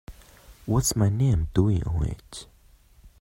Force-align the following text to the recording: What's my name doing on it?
What's 0.65 0.95
my 0.95 1.09
name 1.09 1.49
doing 1.53 1.83
on 1.85 2.07
it? 2.07 2.47